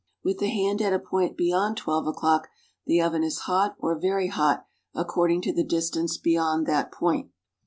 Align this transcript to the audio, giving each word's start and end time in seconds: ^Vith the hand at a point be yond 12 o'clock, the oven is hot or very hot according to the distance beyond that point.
^Vith 0.25 0.39
the 0.39 0.49
hand 0.49 0.81
at 0.81 0.93
a 0.93 0.97
point 0.97 1.37
be 1.37 1.49
yond 1.49 1.77
12 1.77 2.07
o'clock, 2.07 2.47
the 2.87 2.99
oven 2.99 3.23
is 3.23 3.41
hot 3.41 3.75
or 3.77 3.99
very 3.99 4.29
hot 4.29 4.65
according 4.95 5.43
to 5.43 5.53
the 5.53 5.63
distance 5.63 6.17
beyond 6.17 6.65
that 6.65 6.91
point. 6.91 7.29